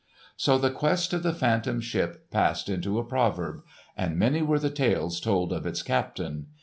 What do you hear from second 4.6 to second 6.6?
tales told of its captain.